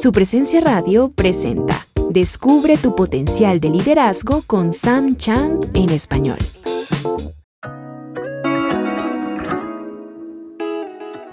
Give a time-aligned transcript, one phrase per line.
[0.00, 6.38] Su presencia radio presenta Descubre tu potencial de liderazgo con Sam Chand en español.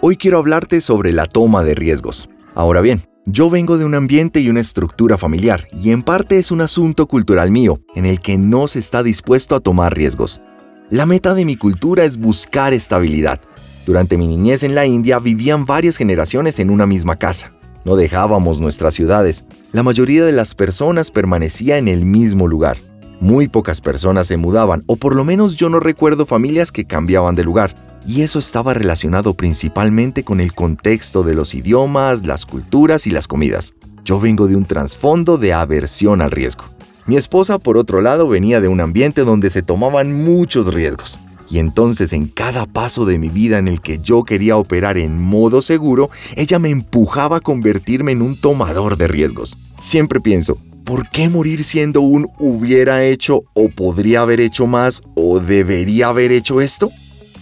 [0.00, 2.28] Hoy quiero hablarte sobre la toma de riesgos.
[2.54, 6.52] Ahora bien, yo vengo de un ambiente y una estructura familiar, y en parte es
[6.52, 10.40] un asunto cultural mío, en el que no se está dispuesto a tomar riesgos.
[10.88, 13.40] La meta de mi cultura es buscar estabilidad.
[13.86, 17.52] Durante mi niñez en la India vivían varias generaciones en una misma casa.
[17.84, 19.44] No dejábamos nuestras ciudades.
[19.72, 22.78] La mayoría de las personas permanecía en el mismo lugar.
[23.20, 27.34] Muy pocas personas se mudaban, o por lo menos yo no recuerdo familias que cambiaban
[27.34, 27.74] de lugar.
[28.06, 33.28] Y eso estaba relacionado principalmente con el contexto de los idiomas, las culturas y las
[33.28, 33.74] comidas.
[34.04, 36.64] Yo vengo de un trasfondo de aversión al riesgo.
[37.06, 41.18] Mi esposa, por otro lado, venía de un ambiente donde se tomaban muchos riesgos.
[41.52, 45.20] Y entonces en cada paso de mi vida en el que yo quería operar en
[45.20, 49.58] modo seguro, ella me empujaba a convertirme en un tomador de riesgos.
[49.78, 55.40] Siempre pienso, ¿por qué morir siendo un hubiera hecho o podría haber hecho más o
[55.40, 56.90] debería haber hecho esto?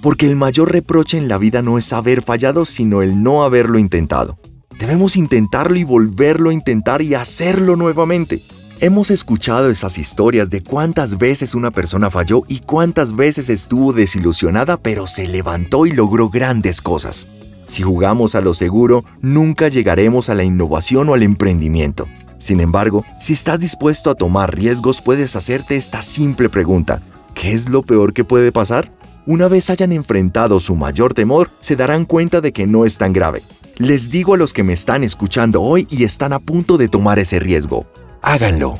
[0.00, 3.78] Porque el mayor reproche en la vida no es haber fallado, sino el no haberlo
[3.78, 4.36] intentado.
[4.80, 8.42] Debemos intentarlo y volverlo a intentar y hacerlo nuevamente.
[8.82, 14.76] Hemos escuchado esas historias de cuántas veces una persona falló y cuántas veces estuvo desilusionada
[14.76, 17.28] pero se levantó y logró grandes cosas.
[17.66, 22.08] Si jugamos a lo seguro, nunca llegaremos a la innovación o al emprendimiento.
[22.38, 27.00] Sin embargo, si estás dispuesto a tomar riesgos, puedes hacerte esta simple pregunta.
[27.34, 28.90] ¿Qué es lo peor que puede pasar?
[29.26, 33.12] Una vez hayan enfrentado su mayor temor, se darán cuenta de que no es tan
[33.12, 33.44] grave.
[33.76, 37.20] Les digo a los que me están escuchando hoy y están a punto de tomar
[37.20, 37.86] ese riesgo,
[38.22, 38.78] háganlo.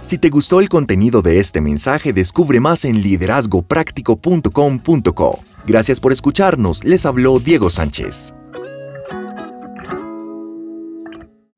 [0.00, 5.38] Si te gustó el contenido de este mensaje, descubre más en liderazgopráctico.com.co.
[5.66, 8.34] Gracias por escucharnos, les habló Diego Sánchez.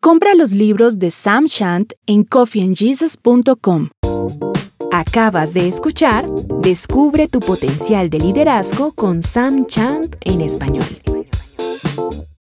[0.01, 3.89] Compra los libros de Sam Shant en coffeeandjesus.com.
[4.93, 6.27] Acabas de escuchar
[6.67, 10.85] Descubre tu potencial de liderazgo con Sam Chant en español.